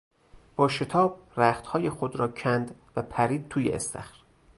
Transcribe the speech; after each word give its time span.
با 0.55 0.67
شتاب 0.67 1.19
رختهای 1.37 1.89
خود 1.89 2.15
را 2.15 2.27
کند 2.27 2.75
و 2.95 3.01
پرید 3.01 3.49
توی 3.49 3.69
استخر. 3.69 4.21